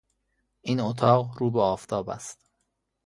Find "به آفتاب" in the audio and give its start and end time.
1.51-2.09